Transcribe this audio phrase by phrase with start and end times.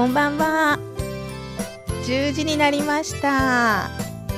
[0.00, 0.78] こんばんは。
[2.06, 3.90] 10時になりました。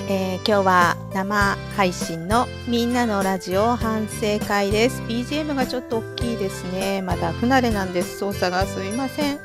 [0.08, 5.00] えー今日は生配信のみんなのラジオ反省会です。
[5.02, 7.00] BGM がちょっと大きいですね。
[7.00, 8.18] まだ不慣れなんです。
[8.18, 9.38] 操作がすいません。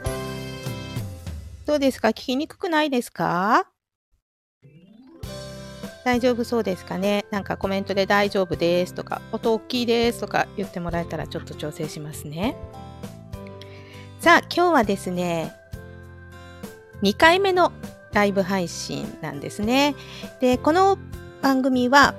[1.67, 2.07] どうですか？
[2.07, 3.67] 聞きにくくないですか？
[6.03, 7.25] 大丈夫そうですかね？
[7.29, 12.57] なんかコメントで大丈夫ですとか、音大きいですとか言ってもらえたらちょっと調整しますね。
[14.19, 15.53] さあ、今日はですね、
[17.01, 17.71] 2回目の
[18.13, 19.95] ライブ配信なんですね。
[20.39, 20.97] で、この
[21.41, 22.15] 番組は、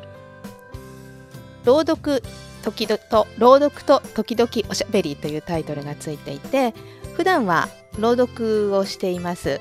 [1.65, 2.23] 朗読
[2.63, 6.75] 時々と、朗読と時々おしゃべりというタイトルがついていて、
[7.17, 7.69] 普段は
[7.99, 9.61] 朗読をしています。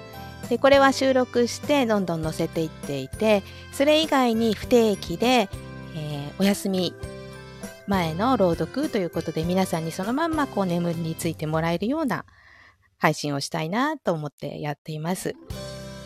[0.50, 5.50] で、これは収録してどんどん載せていっていて、それ以外に不定期で、
[5.96, 6.94] えーお休み
[7.88, 12.26] 前の朗読ということで皆さんにそのまんまこう眠りについてもらえるような
[12.98, 15.36] 配信をしたいなと思ってやっています。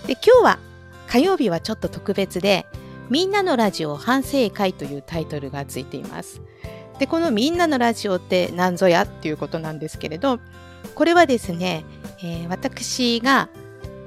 [0.07, 0.59] で、今日は
[1.07, 2.65] 火曜日はちょっと特別で、
[3.09, 6.41] みんなのラジオ反省会というタイトルがついています。
[6.99, 10.39] で、このみんなのラジオって何ぞやっていうことなんですけれど、
[10.95, 11.83] これはですね、
[12.23, 13.49] えー私が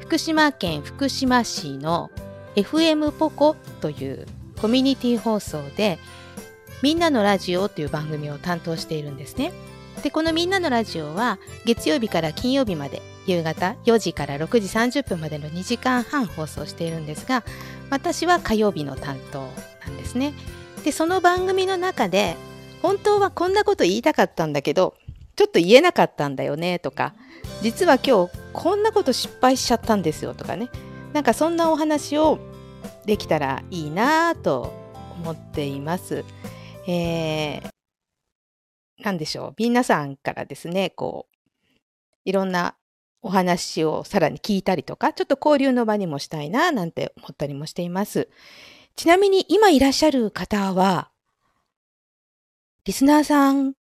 [0.00, 2.10] 福島県福島市の
[2.56, 4.26] FM ポコという
[4.60, 5.98] コミュニティ放送で
[6.82, 9.52] みんなのラジオという番組を担当しているんですね。
[10.02, 17.44] で、このみんなのラジオは月曜日から金曜日まで夕方4時から6時30分までの2時間半放送しているんですが、
[17.90, 19.48] 私は火曜日の担当
[19.86, 20.34] なんですね。
[20.84, 22.36] で、その番組の中で
[22.82, 24.94] 本当はこんなこと言いたかったんだけど、
[25.36, 27.14] ちょっと言えなかったんだよねとか、
[27.62, 30.68] 実は今日こんなこと失敗しちゃったんですよとかね、
[31.12, 32.38] なんかそんなお話を
[33.06, 34.72] できたらいいなと
[35.22, 36.24] 思っています。
[36.86, 37.73] えー、
[38.98, 39.54] なんでしょう。
[39.58, 41.36] 皆さんからですね、こう、
[42.24, 42.76] いろんな
[43.22, 48.28] お話をさらに聞いたりとか、ちょっと交流の場にもしたいななんて思ったりもしています。
[48.96, 51.10] ちなみに今いらっしゃる方は、
[52.84, 53.74] リスナーさん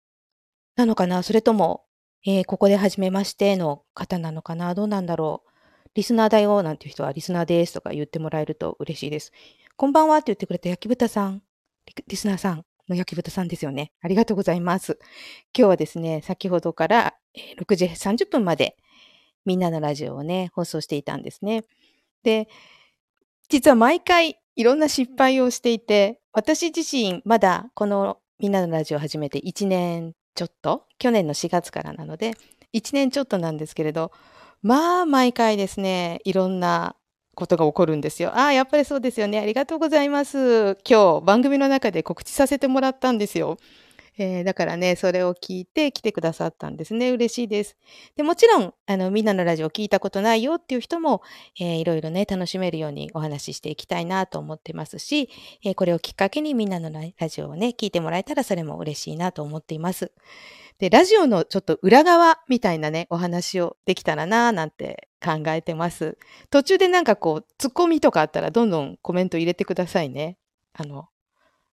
[0.76, 1.22] なのかな？
[1.22, 1.84] それとも、
[2.24, 4.74] えーここで初めましての方なのかな？
[4.74, 5.50] どうなんだろう？
[5.94, 9.32] リスナーだよなんていう人はリスナーですとか言ってもらえると嬉しいです。
[9.76, 11.42] こんばんはって言ってくれた焼き豚さん、
[12.06, 13.92] リスナーさんの焼き豚さんですよね。
[14.00, 14.98] ありがとうございます。
[15.56, 17.14] 今日はですね、先ほどから
[17.58, 18.76] 6時30分まで
[19.44, 21.64] みんなのラジオをね、放送していたんですね。
[22.22, 22.48] で、
[23.48, 32.34] 実は毎回いろんな失敗をしていて、私自身まだこのみんなのラジオを始めて1年ちょっと、去年の4月からなので、
[32.74, 34.12] 1年ちょっとなんですけれど、
[34.62, 36.96] まあ毎回ですね、いろんな
[37.34, 38.30] ことが起こるんですよ。
[38.30, 39.38] ああ、やっぱりそうですよね。
[39.38, 40.76] ありがとうございます。
[40.88, 43.58] 今日番組の中で告知させてもらったんですよ。
[44.18, 47.10] えーだからね、それを聞いて来てくださったんですね。
[47.10, 47.76] 嬉しいです。
[48.16, 51.22] でもちろん、あの、みんなのラジオ聞いたことないよっていう人も、
[51.58, 55.30] えーいろいろね、楽しめるようにお話ししていきたいなと思ってますし、
[55.64, 60.12] えーこれをきっかけにみんなのララジオをね、聞いてもらえたらそれも嬉しいなと思っています。
[60.82, 66.18] で、ラジオのちょっと裏側みたいなね、お話をできたらなぁなんて考えてます。
[66.50, 70.38] 途中でなんかこう、ツッコミとかあったらどんどんコメント入れてくださいね。
[70.72, 71.08] あの、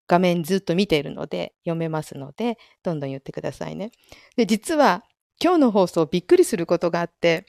[0.07, 3.89] 画面ずっと見ているので読めますので、どんどん言ってくださいね。
[4.35, 5.03] で、実は
[5.43, 7.47] 今日の放送びっくりすることがあって、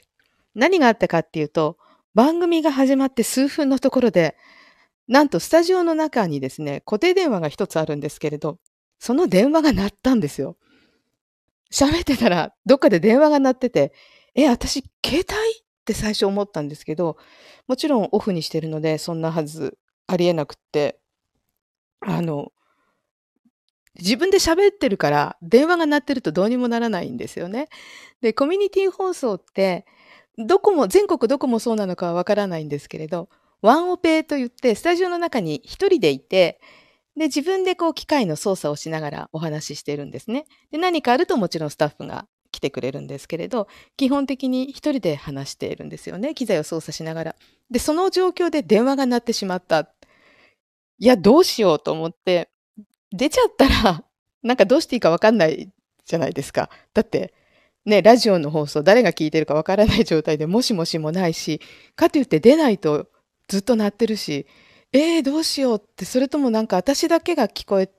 [0.55, 1.77] 何があったかっていうと、
[2.15, 4.35] 番組が始まって数分のところで、
[5.07, 8.57] なんとスタジオの中にですね、固定電話が一つあるんですけれど、
[8.97, 10.57] その電話が鳴ったんですよ。
[11.71, 13.93] 喋ってたら、どっかで電話が鳴ってて、
[14.35, 15.61] え、私、携帯？
[15.81, 17.17] って最初思ったんですけど、
[17.67, 19.77] もちろんオフにしてるので、そんなはず
[20.07, 20.99] ありえなくって、
[22.01, 22.51] あの、
[23.99, 27.67] 自分で喋ってるから、電話が鳴ってるとどうにもならないんですよね。
[28.21, 29.85] で、コミュニティ放送って、
[30.37, 33.29] どこも、全国どこもそうなのかはわからないんですけれど、
[33.61, 36.61] ワンオペと言って、スタジオの中に一人でいて、
[37.17, 40.45] で、自分でこう機械の操作をしながらお話ししてるんですね。
[40.71, 43.67] で、何かあるともちろんスタッフが来てくれるんですけれど、
[43.97, 46.33] 基本的に一人で話しているんですよね。
[46.35, 47.35] 機材を操作しながら。
[47.69, 49.89] で、その状況で電話が鳴ってしまった。
[50.99, 52.49] いや、どうしようと思って、
[53.11, 54.05] 出ちゃったら、
[54.43, 55.71] なんかどうしていいかわかんない
[56.05, 56.69] じゃないですか。
[56.93, 57.33] だって、
[57.85, 61.61] ね、ラジオの放送誰が聞いてるかわからない状態でもしもしもないし、
[61.95, 63.07] かといって出ないと
[63.47, 64.45] ずっと鳴ってるし、
[64.93, 67.89] えー、どうしようって、それともなんか私だけが聞こえ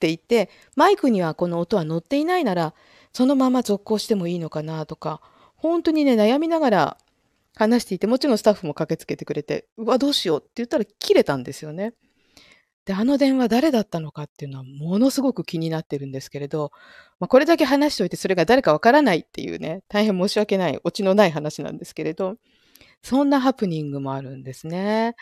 [0.00, 2.74] ていて、マイクにはこの音は乗っていないなら、
[3.12, 5.20] そのまま続行してもいいのかなとか、
[5.56, 6.98] 本当にね、悩みながら
[7.54, 11.94] 話していて、もちろんスタッフも駆けつけてくれて、うわ、どうしようって言ったら切れたんですよね。
[12.84, 16.72] で、あの電話誰だったのかっていうのはものすごく気になってるんですけれど、
[17.20, 22.36] まあ、これだけ話しておいてそれが誰かわからないっていうね、大変申し訳ない、オチのない話なんですけれど、
[23.02, 25.14] そんなハプニングもあるんですね。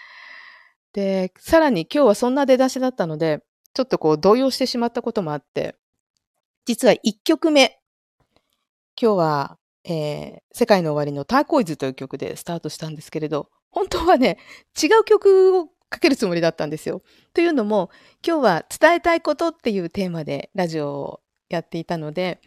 [0.93, 3.43] で、さらに今日はそんな出だしだったので、
[3.75, 5.77] ちょっとこう動揺してしまったこともあって、
[6.65, 7.79] 実は1曲目、
[9.01, 14.39] 今日は、えー、世界の終わりのターコイズという曲でスタートしたんですけれど、本当はね、
[14.81, 17.03] 違う曲をかけるつもりだったんですよ。
[17.33, 17.91] というのも、
[18.27, 22.41] 今日は伝えたいことっていうテーマでラジオをやっていたので、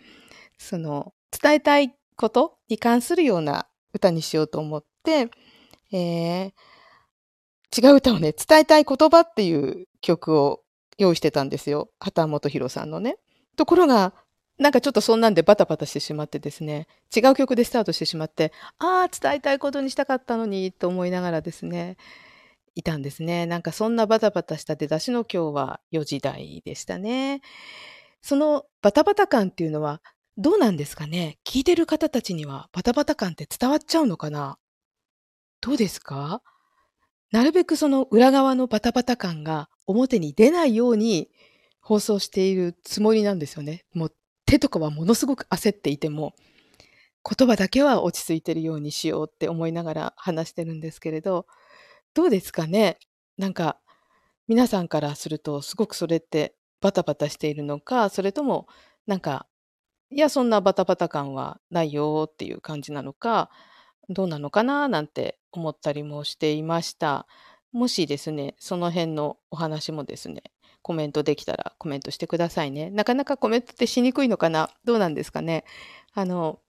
[0.58, 5.30] その伝えたいことに関するような歌にしようと思って、
[5.92, 6.54] えー、
[7.78, 10.62] 違う歌をね、伝えたい言葉っていう曲を
[10.98, 11.90] 用意してたんですよ。
[12.00, 13.18] 畑本博さんのね。
[13.56, 14.14] ところが、
[14.58, 21.98] なんかちょっとそんなんでバタバタしてしまってですね、違う曲でスタートしてしまって、ああ、伝えたいことにしたかったのに、と思いながらですね、
[22.76, 23.46] いたんですね。
[23.46, 27.42] なんかそんなバタバタした出だしの今日は4時台でしたね。
[28.22, 30.02] そのバタバタ感っていうのは
[30.38, 31.38] どうなんですかね？
[31.44, 34.58] 聞いてる方たちにはバタバタ感って伝わっちゃうのかな？
[35.60, 36.42] どうですか？
[37.32, 41.30] なるべくその裏側のバタバタ感が表に出ないように
[41.80, 43.86] 放送しているつもりなんですよね。
[43.94, 44.14] もう
[44.46, 46.34] 手とかはものすごく焦っていても、
[47.24, 51.46] 言葉だけは落ち着いてるようにしようって思いながら話してるんですけれど、
[52.14, 52.98] どうですかね？
[53.38, 53.78] なんか、
[54.48, 58.68] 皆さんからするとすごくそれってバタバタしているのか、それとも
[59.08, 59.48] なんか、
[60.10, 63.50] いや、そんなバタバタ感はないよっていう感じなのか、
[64.10, 67.28] どうなのかななんて思ったりもしていました。
[67.72, 70.44] もしですね、その辺のお話もですね、
[70.82, 72.90] コメントできたらコメントしてくださいね。
[72.90, 74.70] なかなかコメントってしにくいのかな？
[74.84, 75.64] どうなんですかね？
[76.14, 76.60] あの、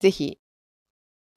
[0.00, 0.38] ぜひ、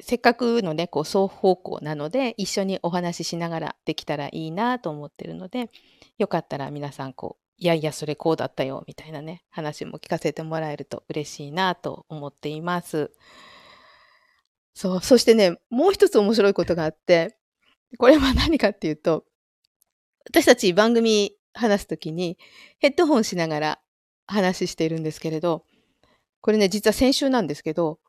[0.02, 5.70] せっかくのね、こう双方向なので、一緒にお話ししながらできたらいいなと思ってるので、
[6.18, 13.12] よかったら皆さんこう、いやいや、それこうだったよ、みたいなね、話も聞かせてもらえると嬉しいなと思っています。
[14.80, 17.36] そう、そしてね、もう一つ面白いことがあって、
[17.98, 19.26] これは何かっていうと、
[20.30, 22.38] 私たち番組話すときに
[22.78, 23.80] ヘッドホンしながら
[24.26, 25.66] 話しているんですけれど、
[26.40, 28.00] これね、実は先週なんですけど、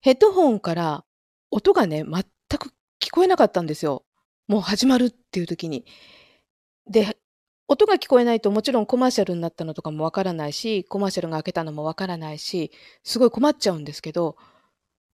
[0.00, 1.04] ヘッドホンから
[1.50, 2.24] 音がね、全
[2.58, 4.02] く聞こえなかったんですよ。
[4.48, 5.84] もう始まるっていう時に。
[6.90, 7.18] で、
[7.68, 12.70] 音が聞こえないともちろんコマーシャルになったのとかもわからないし、コマーシャルが開けたのもわからないし、
[13.02, 14.38] すごい困っちゃうんですけど、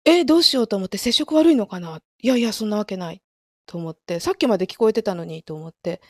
[0.06, 2.00] え、どうしようと思って接触悪いのかな？
[2.22, 3.20] いやいや、そんなわけない。
[3.66, 6.00] と思って、さっきまで聞こえてたのにと思って、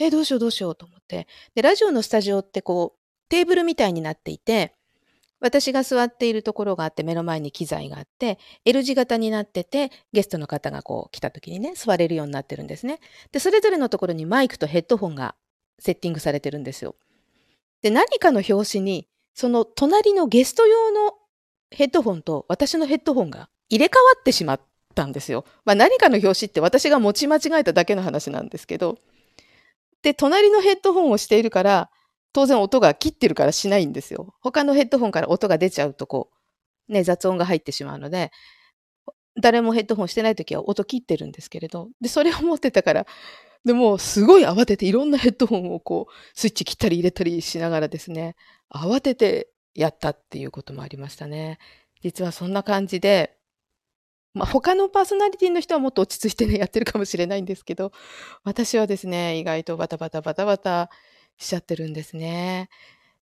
[0.00, 1.28] え、どうしようどうしようと思って。
[1.54, 2.98] で、ラジオのスタジオってこう、
[3.28, 4.74] テーブルみたいになっていて、
[5.40, 12.98] 私が座っているところがあって、目の前に機材があって、L 字型になってて、ゲストの方がこう来た時にね、座れるようになってるんですね。
[13.30, 15.36] で、それぞれのところにマイクとヘッドホンが
[15.78, 16.96] セッティングされてるんですよ。
[17.82, 21.14] で、何かの表紙に、その隣のゲスト用の
[21.70, 24.60] ヘッドホンと私のヘッドホンが入れ替わってしまっ
[24.94, 25.44] たんですよ。
[25.64, 28.98] まあ、何かの表紙って私が持ち間違えただけの話なんですけど。
[30.02, 31.90] で、隣のヘッドホンをしているから、
[32.32, 34.34] 当然音が切ってるからしないんですよ。
[34.40, 36.30] 他のヘッドホンから音が出ちゃうとこ
[36.88, 38.30] う、ね、雑音が入ってしまうので、
[39.40, 43.06] 誰もヘッドホンしてない時は音切ってるんですけれど、で、それを持ってたから、
[43.64, 48.36] でもすごい慌てていろんなヘッドホンをこう、スイッチ切ったり入れたりしながらですね、
[48.70, 51.58] 慌ててやったっていうこともありましたね。
[52.02, 53.36] 実はそんな感じで、
[54.34, 57.92] まあ、他のパーソナリティの人はもっと落ち着いてね、やってるかもしれないんですけど、
[58.44, 60.90] 私はですね、意外とバタバタバタバタ
[61.36, 62.68] しちゃってるんですね。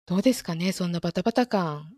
[0.07, 1.93] どうですかね、そんなバタバタ感、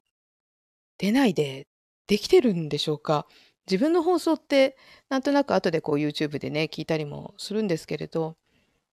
[0.99, 1.67] 出ないで
[2.07, 3.27] できてるんでしょうか？
[3.71, 4.77] 自分の放送って、
[5.09, 8.37] なんとなく後でこう YouTube でね、聞いたりもするんですけれど、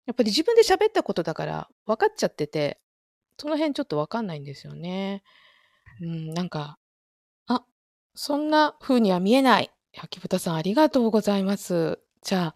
[0.05, 2.79] やっぱり自分で喋ったことだから分かっちゃってて、
[3.37, 5.23] その辺ちょっと分かんないんですよね。
[6.01, 6.77] うん、なんか、
[7.47, 7.63] あ、
[8.15, 9.71] そんな風には見えない。
[9.97, 11.99] 秋豚さんありがとうございます。
[12.23, 12.55] じゃ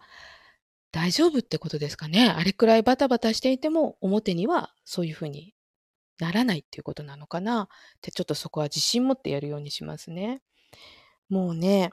[0.90, 2.30] 大丈夫ってことですかね。
[2.30, 5.54] あれくらいバタバタしていても、表にはそういう風に
[6.18, 7.64] ならないっていうことなのかな。
[7.64, 7.66] っ
[8.00, 10.42] てちょっとそこは自信持ってやるようにしますね。
[11.28, 11.92] もうね、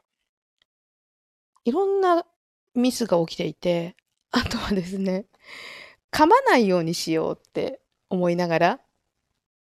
[1.66, 2.26] いろんな
[2.74, 3.96] ミスが起きていて、
[4.32, 5.26] あとはですね、
[6.12, 8.82] 噛まないようにしようって思いながら、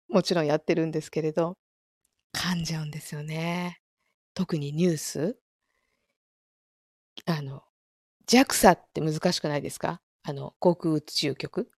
[0.10, 1.58] もちろんやってるんですけれど、
[2.36, 3.80] 噛んじゃうんですよね。
[4.34, 5.38] 特にニュース。
[7.26, 7.64] あの、
[8.28, 10.02] JAXA って難しくないですか？
[10.24, 11.72] あの、航空宇宙局。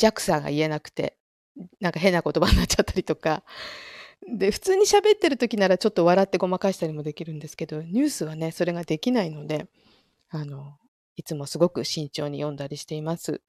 [0.00, 1.18] JAXA が言えなくて、
[1.80, 3.44] なんか変な言葉になっちゃったりとか。
[4.26, 9.66] で、普通に喋ってる時ならちょっと笑ってごまかしたりもできるんですけど、ニュースはね、それができないので、
[10.30, 10.78] あの、
[11.16, 13.42] いつもすごく慎重に読んだりしています。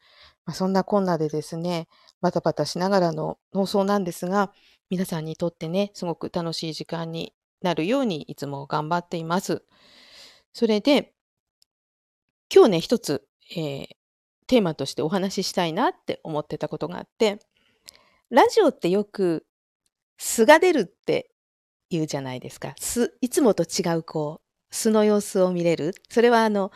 [0.46, 1.88] まあ、そんなこんなでですね、
[2.22, 4.54] バタバタしながらの放送なんですが、
[4.90, 9.64] 皆さんにとってね、すごく楽しい時間になるようにいつも頑張っています。
[10.54, 11.14] それで、
[12.54, 13.88] 今日ね、一つ、えー、
[14.48, 17.40] テーマとしてお話ししたいなって思ってたことがあって、
[18.30, 19.46] ラジオってよく
[20.18, 21.32] 素が出るって
[21.90, 22.74] 言うじゃないですか。
[22.80, 25.96] 素、いつもと違うこう、素の様子を見れる。
[26.10, 26.72] それはあの、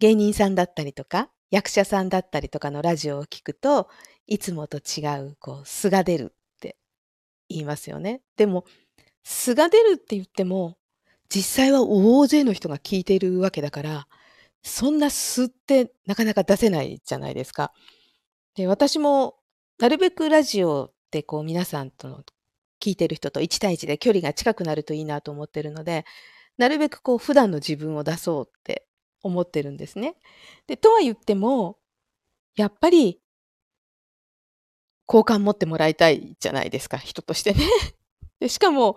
[0.00, 3.88] 芸人さんだったりとか、役者さんだったりとかのラジオを聞くと、
[4.26, 6.34] いつもと違うこう、素が出る
[7.52, 8.22] 言いますよね。
[8.36, 8.64] でも、
[9.24, 10.76] 素が出るって言っても、
[11.28, 14.08] 実際は大勢の人が聞いているわけだから、
[14.62, 17.72] そんな素ってなかなか出せないじゃないですか。
[18.54, 19.36] で、私も
[19.78, 22.22] なるべくラジオってこう皆さんとの
[22.80, 26.04] 聞いてる人と1対1で距離が近くなるといいなと思ってるので、
[26.58, 28.86] なるべくこう普段の自分を出そうって
[29.22, 30.16] 思ってるんですね。
[30.66, 31.78] で、とは言っても、
[32.56, 33.21] やっぱり
[35.06, 37.60] 好感持ってもらいたいじゃないですか、人としてね。
[38.40, 38.96] でしかも、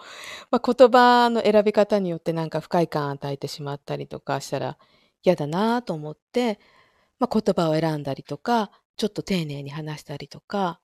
[0.49, 4.77] まあ、言葉の選び方によってなんか不快感与えてしまったりとかしたら
[5.23, 6.59] 嫌だなと思って、
[7.19, 10.79] まあ、言葉を選んだりとか、ちょっと丁寧に話したりとか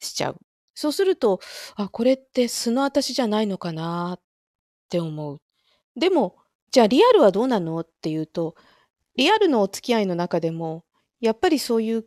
[0.00, 0.40] しちゃう。
[0.74, 1.40] そうすると、
[1.76, 4.22] あ、これって素の私じゃないのかなっ
[4.88, 5.40] て思う。
[5.96, 6.36] でも、
[6.70, 8.56] じゃあリアルはどうなのっていうと、
[9.16, 10.84] リアルのお付き合いの中でも、
[11.20, 12.06] やっぱりそういう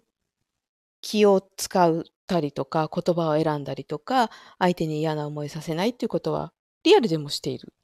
[1.06, 6.52] 気を使ったりとか、言葉を選んだりとか、相手に嫌な思いさせないっていうことは、
[6.84, 7.76] リアルでもしている。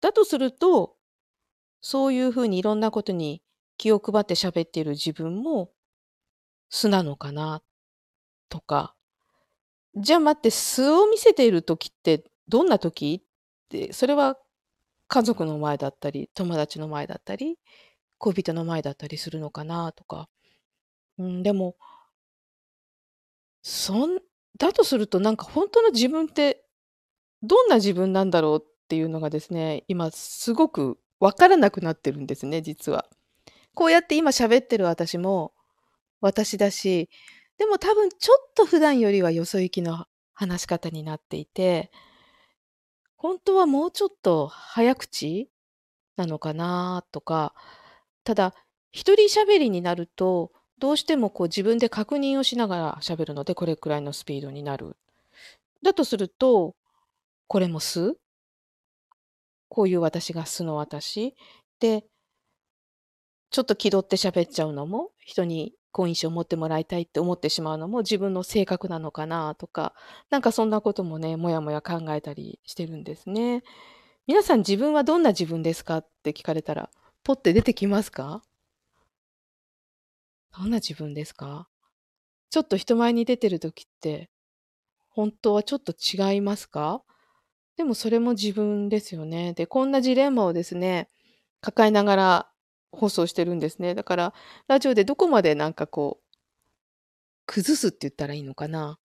[0.00, 0.94] だとすると、
[1.80, 3.42] そういうふうにいろんなことに
[3.76, 5.72] 気を配って喋っている自分も
[6.70, 7.60] 素なのかな
[8.48, 8.94] とか、
[9.96, 14.38] じゃあ待って、素を見せている時ってどんな時って、それは
[15.08, 17.58] 家族の前だったり、友達の前だったり、
[18.18, 20.28] 恋人の前だったりするのかなとか。
[21.18, 21.76] うん、でも、
[23.64, 24.18] そん
[24.58, 26.64] だとするとなんか本当の自分って
[27.42, 33.06] どんな自分なんだろうっていうのがですね、今すごくわからなくなってるんですね、実は。
[33.74, 35.54] こうやって今喋ってる私も
[36.20, 37.08] 私だし、
[37.56, 40.04] でも多分ちょっと普段よりはよそ行きの
[40.34, 41.90] 話し方になっていて、
[43.16, 45.48] 本当はもうちょっと早口
[46.16, 47.54] なのかなとか、
[48.24, 48.54] ただ、
[48.92, 54.96] 一人喋りになると、どうしてもこう自分で確認をしながら喋るので、これくらいのスピードになる。
[55.82, 56.74] だとすると、
[57.46, 58.16] これも素？
[59.68, 61.34] こういう私が素の私？
[61.80, 62.04] で、
[63.50, 67.98] ちょっと気取って喋っちゃうのも、人に好印象を持ってもらいたいって思ってしまうのも？
[67.98, 69.94] 自分の性格なのかなとか、
[70.30, 73.62] なんかそんなこともね、もやもや考えたりしてるんですね。
[74.26, 76.88] 皆さん自分はどんな自分ですかって聞かれたら、
[77.22, 78.42] ポって出てきますか？
[80.56, 81.68] どんな自分ですか？
[82.50, 84.30] ちょっと人前に出てる時って、
[85.10, 87.02] 本当はちょっと違いますか？
[87.76, 89.52] でもそれも自分ですよね。
[89.54, 91.08] で、こんなジレンマをですね、
[91.60, 92.50] 抱えながら
[92.92, 93.96] 放送してるんですね。
[93.96, 94.34] だから、
[94.68, 96.36] ラジオでどこまでなんかこう、
[97.46, 98.98] 崩すって言ったらいいのかな？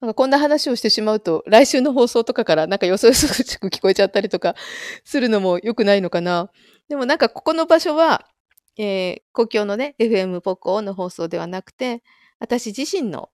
[0.00, 4.54] なんかこんな話をしてしまうと、来週の放送とかからなんかよそよそしく聞こえちゃったりとか
[5.02, 6.50] するのも良くないのかな？
[6.88, 8.28] でもなんかここの場所は、
[8.76, 12.02] えー、公共のね、FM ポコの放送ではなくて、
[12.38, 13.30] 私自身の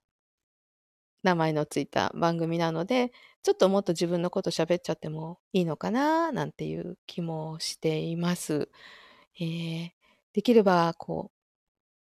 [1.22, 8.68] 名前のついた番組なので、ちょっともっと自分のこと喋っちゃってもいいのかな、なんていう気もしています。
[9.40, 9.90] えー、
[10.34, 11.30] できれば、こ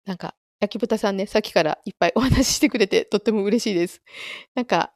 [0.06, 4.02] う、なんか、焼き豚さんね、さっきからいっぱいお話ししてくれてとっても嬉しいです。
[4.54, 4.92] なんか、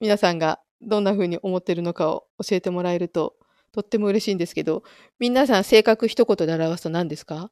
[0.00, 3.36] 皆さんがどんな風に思ってるのかを教えてもらえると
[3.72, 4.82] とっても嬉しいんですけど、
[5.18, 7.50] 皆さん性格一言で表すと何ですか？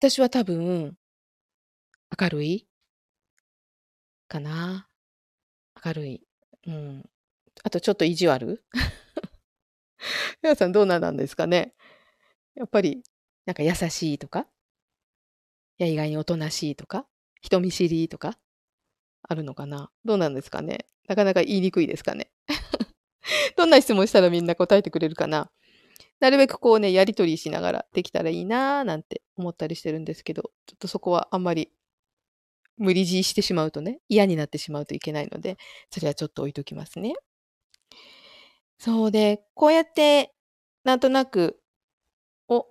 [0.00, 0.96] 私は多分、
[2.20, 2.66] 明るい。
[4.28, 4.88] かな。
[5.84, 6.22] 明るい。
[6.66, 7.04] うん。
[7.62, 8.64] あとちょっと意地悪。
[10.42, 11.74] 皆さんどうなんですかね？
[12.54, 13.02] やっぱり、
[13.46, 14.46] なんか優しいとか、
[15.78, 17.06] いや意外におとなしいとか、
[17.42, 18.38] 人見知りとか、
[19.22, 19.90] あるのかな？
[20.04, 20.86] どうなんですかね？
[21.08, 22.30] なかなか言いにくいですかね？
[23.56, 25.50] どんな質問したらみんな答えてくれるかな？
[26.20, 31.70] なるべくこうね、やりとりしながらできたらいいなーなんて思ったりしてるんですけど、ちょっとそこはあんまり
[32.76, 35.56] 無理強いしてしまうとね、嫌になってしまうといけないので、
[35.90, 37.14] それはちょっと置いときますね。
[38.78, 40.32] そうで、こうやって、
[40.84, 41.60] なんとなく
[42.48, 42.68] お、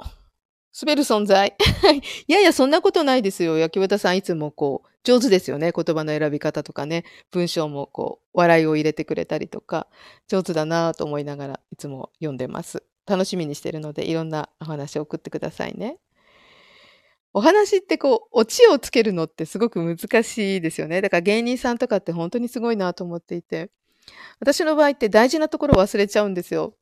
[0.79, 1.55] 滑る存在。
[2.27, 3.57] いやいや、そんなことないですよ。
[3.57, 5.71] 焼き豚さんいつもこう、上手ですよね。
[5.75, 7.03] 言葉の選び方とかね。
[7.31, 9.87] 文章もこう、笑いを入れてくれたりとか、
[10.27, 12.83] 上手だなと思いながらいつも読んでます。
[13.05, 15.99] 楽しみにしてるので、いろんなお話を送ってくださいね。
[17.33, 21.01] お話ってこう、オチをつけるのってすごく難しいですよね。
[21.01, 23.69] だから芸人さんとかって本当にすごいなと思っていて。
[24.39, 26.75] 私の場合って大事なところを忘れちゃうんですよ。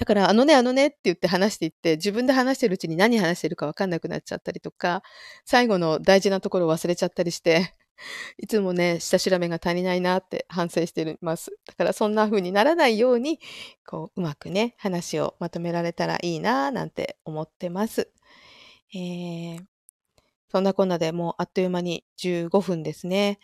[0.00, 5.02] だから、あのね、あのねって言って話していって、自分で話してるうちに何話してるかわかんなくなっちゃったりとか、
[5.44, 7.74] 最後の大事なところを忘れちゃったりして、
[8.38, 11.54] いつもね、下調べが足りないなって反省してます。
[11.66, 13.40] だからそんな風にならないように、
[13.86, 18.10] こう、うまくね、話をまとめられたらいいななんて思ってます。
[18.94, 19.60] えー、
[20.48, 23.38] そんなこんなでもうあっという間に15分ですね。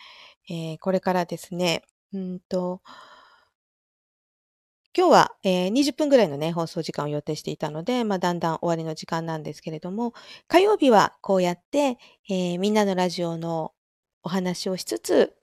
[0.48, 1.82] えー、これからですね、
[2.14, 2.80] うんと、
[4.96, 10.14] 今日は、えー、20分ぐらいのね、放送時間を予定していたので、まあ、だんだん終わりの時間なんですけれども、
[10.48, 11.98] 火曜日はこうやって、
[12.30, 13.72] えー、みんなのラジオの
[14.22, 15.34] お話をしつつ、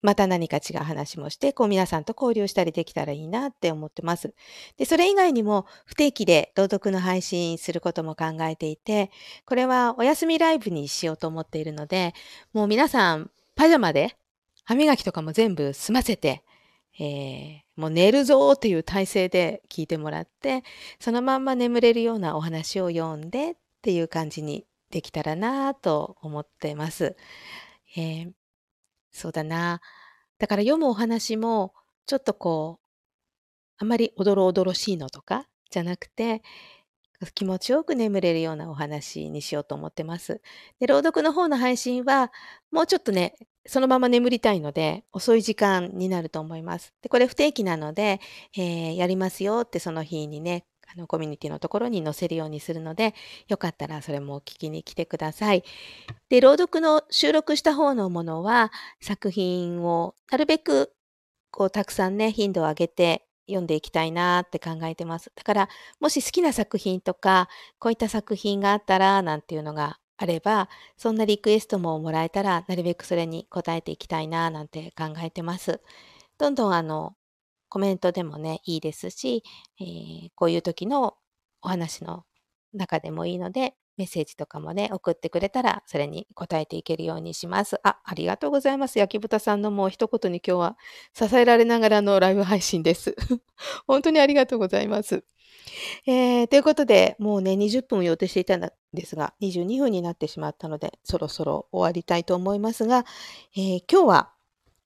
[0.00, 4.32] また何か違う話もして、こう皆さんと交流したりできたらいいなって思ってます。
[4.78, 9.10] で、それ以外にも不定期で朗読の配信することも考えていて、
[9.44, 12.14] これはお休みライブにしようと思っているので、
[12.54, 14.16] もう皆さんパジャマで
[14.64, 16.42] 歯磨きとかも全部済ませて、
[16.98, 20.64] えー、もう寝るぞっていう体勢で聞いてもらって、
[20.98, 27.16] そのまんま眠れるようなお話を読んでっていう感じにできたらなと思ってます。
[27.96, 28.32] えー、
[29.12, 29.80] そうだな。
[30.40, 31.72] だから読むお話も、
[32.06, 32.84] ちょっとこう、
[33.76, 36.42] あまりおどろおどろしいのとかじゃなくて、
[37.34, 40.40] 気持ちよく眠れるようなお話にしようと思ってます。
[40.78, 42.32] で、朗読の方の配信は、
[42.70, 43.34] もうちょっとね、
[43.66, 46.94] そのまま眠りたいので、遅い時間になると思います。
[47.02, 48.20] で、これ不定期なので、
[48.56, 53.14] えー、やりますよってその日にね、あの、コミュニティのところに載せるようにするので、
[53.48, 55.64] よかったらそれも聞きに来てください。
[56.30, 58.72] で、朗読の収録した方のものは、
[59.02, 60.94] 作品をなるべく、
[61.50, 65.32] こう、たくさんね、頻度を上げて読んでいきたいなって考えてます。
[65.34, 65.68] だから、
[66.00, 75.80] もし好きな作品とか、こういった作品があったら、なんていうのがあれば、そんなリクエストももらえたら、なるべくそれに答えていきたいな、なんて考えてます。
[76.38, 77.16] どんどんあの、
[77.68, 79.42] コメントでもね、いいですし、
[79.80, 81.16] えー、こういう時の
[81.62, 82.24] お話の
[82.72, 87.80] 中でもいいので、メッセージとかもね、送ってくれたら、それに答えていけるようにします。
[87.82, 88.98] あ、ありがとうございます。
[88.98, 90.76] 焼き豚さんのもう一言に今日は
[91.12, 93.16] 支えられながらのライブ配信です。
[93.86, 95.24] 本当にありがとうございます。
[96.06, 103.04] えー、ということで、もうね、20分を予定していたんですが、22分になってしまったので、そろそろ終わりたいと思いますが、
[103.56, 104.32] えー、今日は、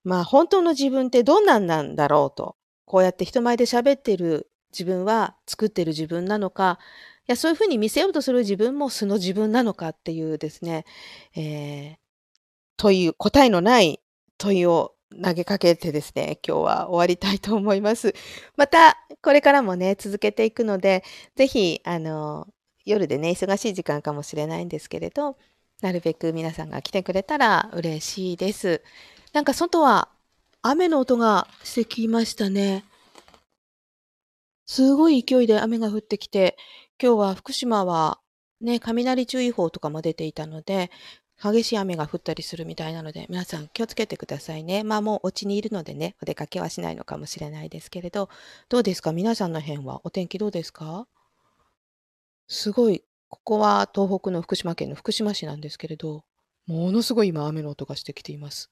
[0.05, 6.79] まあ、本当の自分ってどんなんなんだろうと、こうやって人前で喋ってる自分は作ってる自分なのか、
[7.27, 10.85] や、そういう風に見せようとする自分も素の自分なのかっていうですね、
[11.35, 11.97] えー、
[12.77, 14.01] 問い答えのない
[14.39, 18.15] 問いを投げかけてですね、今日は終わりたいと思います。
[18.57, 21.05] また、これからもね、続けていくので、
[21.37, 22.49] ぜひ、あの、
[22.85, 25.37] 夜でね、忙しい時間かもしれないんですけれど、
[25.83, 28.83] なるべく皆さんが来てくれたら嬉しいです。
[29.33, 30.09] なんか外は
[30.63, 32.85] 雨の音がしてきましたね。
[34.67, 36.57] すごい勢いで雨が降ってきて、
[37.03, 38.19] 今日は福島は
[38.61, 40.91] ね、雷注意報とかも出ていたので、
[41.43, 44.85] 激しい雨が降ったりするみたいなので、皆さん気をつけてくださいね。
[44.85, 48.29] まあもうお家にいるのでね、お出かけはしないのかもしれないですけれど、
[48.69, 49.13] どうですか？
[49.13, 51.09] 皆さんの辺はお天気どうですか？
[52.47, 56.23] すごい、ここは東北の福島県の福島市なんですけれど、
[56.67, 58.71] ものすごい今雨の音がしてきています。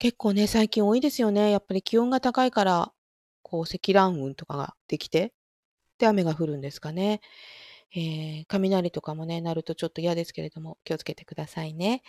[0.00, 1.52] 結構ね、最近多いですよね。
[1.52, 2.92] やっぱり気温が高いから、
[3.48, 5.32] こう積乱雲とかができて、
[5.98, 7.20] で、雨が降るんですかね。
[7.96, 12.02] えー、雷とかもね、鳴るとちょっと嫌ですけれども、気をつけてくださいね。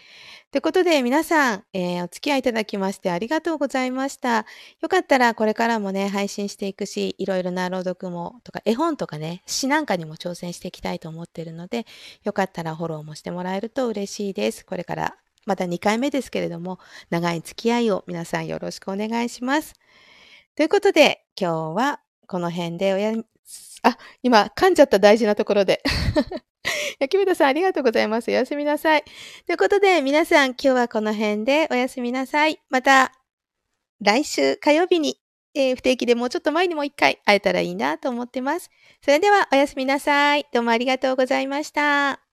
[0.52, 4.45] ということで、皆さん、えー、お付き合いいただきましてありがとうございました。
[4.82, 11.86] よかったらこれからもね、配信していくし、いろいろな朗読も、とか絵本とかね、詩なんかにも挑戦していきたいと思っているので、
[12.23, 14.65] よかったらフォローもしてもらえると嬉しいです。
[14.65, 19.75] これからまた2回目ですけれども、長い付き合いを皆さんよろしくお願いします。
[20.55, 23.13] ということで、今日はこの辺でおや
[23.83, 25.81] あ、今、噛んじゃった大事なところで。
[26.99, 28.29] 焼き豚さん、ありがとうございます。
[28.29, 29.03] おやすみなさい。
[29.45, 32.59] ということで、皆さん、今日はこの辺でおやすみなさい。
[32.69, 33.13] また、
[34.01, 35.19] 来週火曜日に、
[35.53, 38.69] えー、不定期でもうちょっと前にもう一回会えたらいいなと思ってます。
[39.03, 40.45] それでは、おやすみなさい。
[40.53, 42.28] どうもありがとうございました。